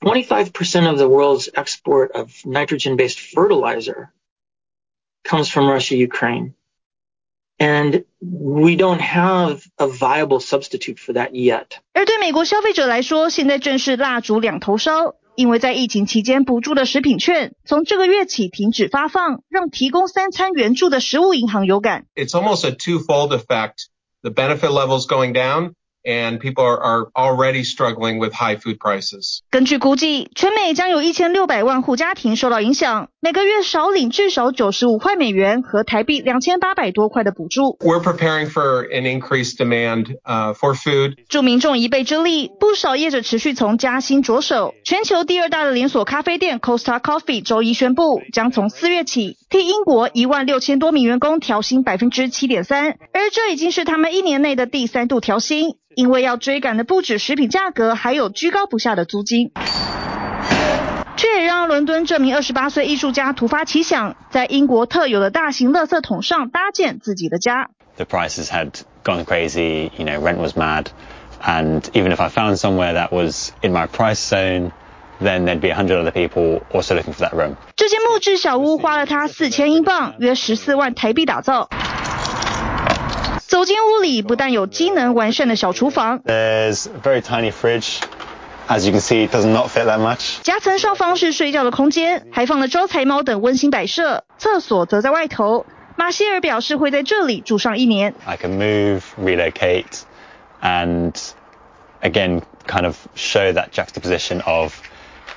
[0.01, 4.09] 25% of the world's export of nitrogen-based fertilizer
[5.23, 6.55] comes from Russia, Ukraine.
[7.59, 11.67] And we don't have a viable substitute for that yet.
[11.93, 22.07] 而对美国消费者来说，现在正是蜡烛两头烧，因为在疫情期间补助的食品券从这个月起停止发放，让提供三餐援助的食物银行有感。
[22.15, 23.89] It's almost a twofold effect:
[24.23, 25.73] the benefit levels going down.
[26.06, 29.40] And people are, are already struggling with high food prices.
[29.50, 37.78] 根据估计，全美将有一千六百万户家庭受到影响，每个月少领至少九十五块美元和台币两千八百多块的补助。
[37.80, 41.16] We're preparing for an increased demand, uh, for food.
[41.30, 44.74] 助民众一臂之力，不少业者持续从加薪着手。
[44.84, 59.52] 全球第二大的连锁咖啡店 Costa Coffee 周一宣布，将从四月起替英国一万六千多名员工调薪百分之七点三，而这已经是他们一年内的第三度调薪，因为要追赶的不止食品价格，还有居高不下的租金。
[61.16, 67.70] 这也让伦敦这名二十八岁艺术家突发奇想，在英国特有的大型垃圾桶上搭建自己的家。
[67.98, 68.72] The prices had
[69.04, 70.88] gone crazy, you know, rent was mad,
[71.44, 74.72] and even if I found somewhere that was in my price zone.
[75.23, 77.57] Then there'd be a hundred other people also looking for that room.
[77.75, 81.69] 这间木质小屋花了他四千英镑，约十四万台币打造。
[83.47, 87.99] 走进屋里，不但有机能完善的小厨房，There's a very tiny fridge.
[88.69, 90.41] As you can see, it does not fit that much.
[90.43, 94.25] 夹层上方是睡觉的空间，还放了招财猫等温馨摆设。
[94.37, 95.67] 厕所则在外头。
[95.97, 98.15] 马歇尔表示会在这里住上一年。
[98.25, 100.03] I can move, relocate,
[100.63, 101.13] and
[102.03, 104.75] again, kind of show that juxtaposition of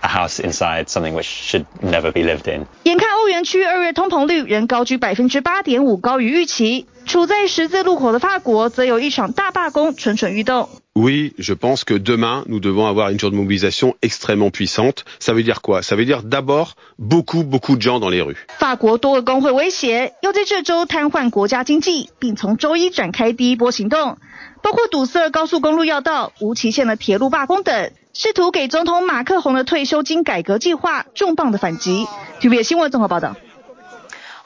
[0.01, 2.67] a house inside something which should never be lived in.
[2.85, 6.87] 眼看欧元区二月通膨率仍高居百分之八点五，高于预期。
[7.07, 10.69] 处在十字路口的法国，则有一场大罢工蠢蠢欲动。
[10.93, 15.05] Oui, je pense que demain, nous devons avoir une journée de mobilisation extrêmement puissante.
[15.21, 15.83] Ça veut dire quoi?
[15.83, 18.37] Ça veut dire d'abord beaucoup, beaucoup de gens dans les rues.
[18.59, 24.19] 法国多个工会威胁要在这周瘫痪国家经济，并从周一展开第一波行动，
[24.63, 32.07] 包括堵塞高速公路要道、无期限的铁路罢工等，试图给总统马克宏的退休金改革计划重磅的反击。
[32.41, 33.37] TVB 新闻综合报道。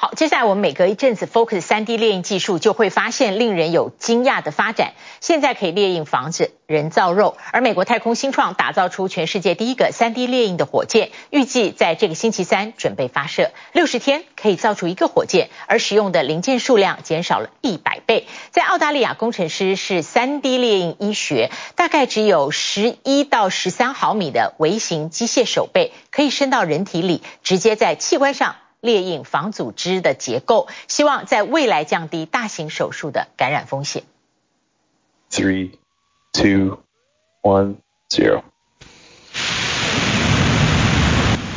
[0.03, 4.94] 好，接下来我们每隔一阵子 focus 三 D 列印技术，就会发现令人有惊讶的发展。
[5.20, 18.26] 现在可以列印房子、人造肉，而美国太空新创打造出全世界第一个三 D 列印的火箭，预计在这个星期三准备发射，六十天可以造出一个火箭，而使用的零件数量减少了一百倍。
[18.53, 28.57] 在澳大利亚，工程师是三 D 列印医学，大概只有十一到十三毫米的微型机械手背，可以伸到人体里，直接在器官上。
[28.81, 34.05] 列印防组织的结构，希望在未来降低大型手术的感染风险。
[35.31, 35.72] Three,
[36.33, 36.81] two,
[37.43, 37.76] one,
[38.09, 38.43] zero。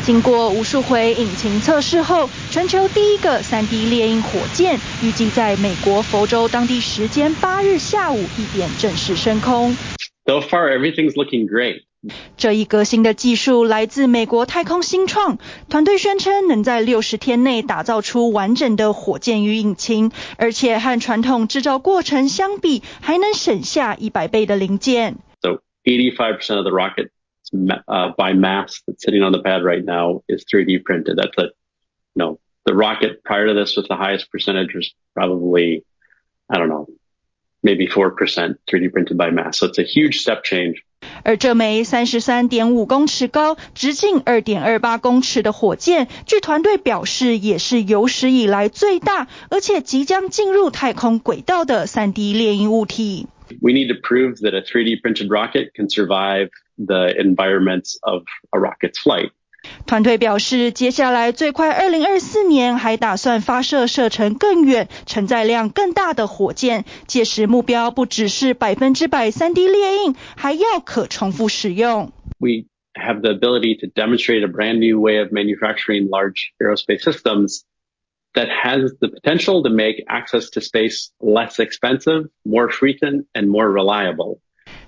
[0.06, 9.74] 经过无数回引擎测试后，全球第一个 3D 猎鹰火箭预计在美国佛州当地时间八日下午一点正式升空。
[10.26, 11.84] So far, everything's looking great.
[12.37, 15.39] 这一革新的技术来自美国太空新创
[15.69, 25.17] 团队，宣称能在六十天内打造出完整的火箭与引擎，而且和传统制造过程相比，还能省下一百倍的零件。
[25.43, 27.11] So 85% of the rocket
[27.53, 31.17] uh, by mass that's sitting on the pad right now is 3D printed.
[31.17, 31.51] That's a,
[32.15, 35.85] you know, the rocket prior to this with the highest percentage was probably,
[36.49, 36.87] I don't know,
[37.63, 38.15] maybe 4%
[38.71, 39.59] 3D printed by mass.
[39.59, 40.85] So it's a huge step change.
[41.24, 53.28] 而这枚三十三点五公尺高、直径二点二八公尺的火箭，据团队表示，也是有史以来最大，而且即将进入太空轨道的 3D 猎鹰物体。
[53.62, 59.00] We need to prove that a 3D printed rocket can survive the environments of a rocket's
[59.00, 59.32] flight.
[59.87, 66.85] 团队表示，接下来最快二零二四年还打算发射射程更远、承载量更大的火箭。
[67.07, 72.13] 届时目标不只是百分之百三 D 列印，还要可重复使用。
[72.39, 77.63] We have the ability to demonstrate a brand new way of manufacturing large aerospace systems
[78.35, 83.71] that has the potential to make access to space less expensive, more frequent, and more
[83.71, 84.41] reliable.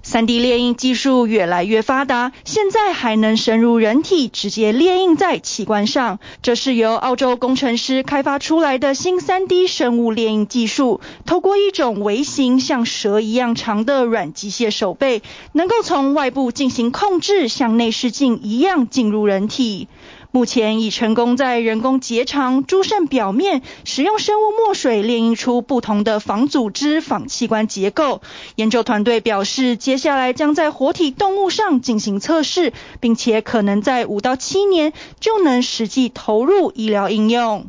[0.06, 6.20] 3D 列印技术越来越发达，现在还能深入人体，直接列印在器官上。
[6.44, 19.88] 这是由澳洲工程师开发出来的新 3D 生物列印技术，透过一种微型像蛇一样长的软机械手背，能够从外部进行控制，像内视镜一样进入人体。
[20.36, 28.22] 目前已成功在人工结肠、猪肾表面使用生物墨水炼印出不同的仿组织、仿器官结构。
[28.58, 37.68] 研究团队表示，接下来将在活体动物上进行测试，并且可能在五到七年就能实际投入医疗应用。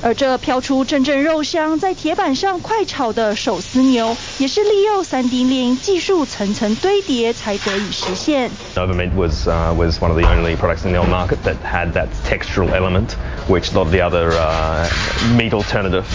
[0.00, 8.50] 而这飘出阵阵肉香，在铁板上快炒的手撕牛，也是利用 3D 列印技术层层堆叠才得以实现。
[8.76, 12.70] Novamint was uh, was one of the only products in the market that had that textural
[12.70, 13.16] element,
[13.48, 14.88] which a lot of the other uh,
[15.36, 16.06] meat alternatives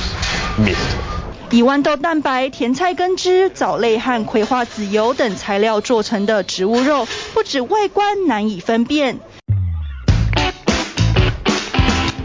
[0.58, 0.78] missed.
[1.52, 9.20] 以豌豆蛋白、甜菜根汁、藻类和葵花籽油等材料做成的植物肉，不止外观难以分辨。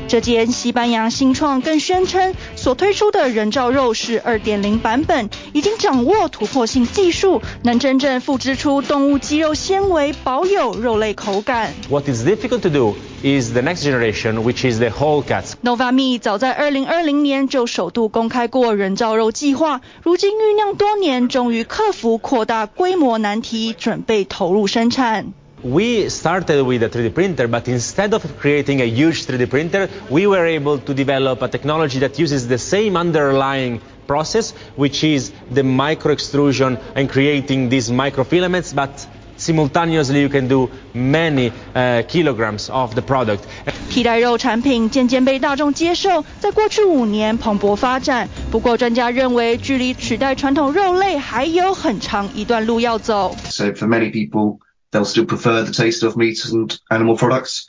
[0.08, 11.74] 这间西班牙新创更宣称，所推出的人造肉是2.0版本，已经掌握突破性技术，能真正复制出动物肌肉纤维，保有肉类口感。
[11.90, 15.44] What is difficult to do is the next generation, which is the whole cut.
[15.62, 25.34] Novami 早在2020年就首度公开过人造肉计划，如今酝酿多年，终于克服扩大规模难题，准备投入生产。
[25.63, 30.45] We started with a 3D printer, but instead of creating a huge 3D printer, we were
[30.45, 36.11] able to develop a technology that uses the same underlying process, which is the micro
[36.11, 43.01] extrusion and creating these microfilaments, but simultaneously you can do many uh, kilograms of the
[43.01, 43.45] product.
[43.89, 48.27] 替代肉产品渐渐被大众接受，在过去五年蓬勃发展。
[48.51, 53.33] 不过专家认为，距离取代传统肉类还有很长一段路要走。
[53.45, 54.59] So for many people,
[54.90, 57.66] They'll still prefer the taste of meat and animal products.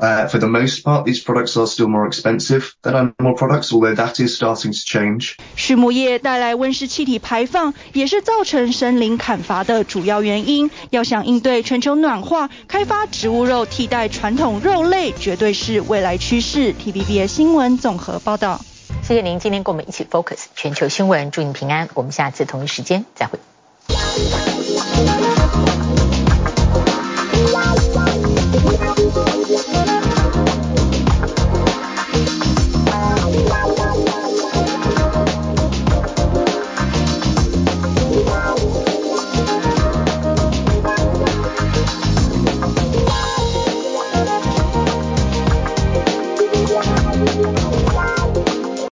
[0.00, 3.94] Uh, for the most part, these products are still more expensive than animal products, although
[3.94, 5.36] that is starting to change.
[5.54, 10.68] 畜牧业带来温室气体排放，也是造成森林砍伐的主要原因。
[10.90, 16.74] 要想应对全球暖化，开发植物肉替代传统肉类，绝对是未来趋势。
[16.74, 18.60] TVBS 新闻综合报道。
[19.04, 21.88] 谢谢您今天跟我们一起 focus 全球新闻，祝您平安。
[21.94, 23.38] 我们下次同一时间再会。